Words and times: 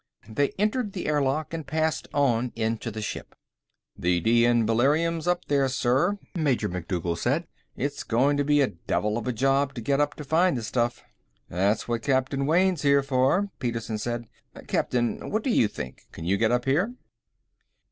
They 0.27 0.49
entered 0.57 0.93
the 0.93 1.05
airlock 1.05 1.53
and 1.53 1.67
passed 1.67 2.07
on 2.11 2.53
into 2.55 2.89
the 2.89 3.03
ship. 3.03 3.35
"The 3.95 4.19
D 4.19 4.47
N 4.47 4.65
beryllium 4.65 5.21
up 5.27 5.45
there, 5.45 5.67
sir," 5.69 6.17
Major 6.33 6.67
MacDougal 6.67 7.15
said. 7.15 7.45
"It's 7.77 8.01
going 8.01 8.35
to 8.37 8.43
be 8.43 8.61
a 8.61 8.69
devil 8.87 9.15
of 9.15 9.27
a 9.27 9.31
job 9.31 9.75
to 9.75 9.79
get 9.81 10.01
up 10.01 10.15
to 10.15 10.23
find 10.23 10.57
the 10.57 10.63
stuff." 10.63 11.03
"That's 11.49 11.87
what 11.87 12.01
Captain 12.01 12.47
Wayne's 12.47 12.81
here 12.81 13.03
for," 13.03 13.51
Petersen 13.59 13.99
said. 13.99 14.25
"Captain, 14.65 15.29
what 15.29 15.43
do 15.43 15.51
you 15.51 15.67
think? 15.67 16.07
Can 16.11 16.25
you 16.25 16.35
get 16.35 16.51
up 16.51 16.65
here?" 16.65 16.95